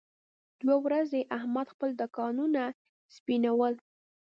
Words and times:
دوه 0.61 0.75
ورځې 0.85 1.19
احمد 1.37 1.67
خپل 1.73 1.89
دوکانونه 2.01 2.63
سپینول. 3.15 3.73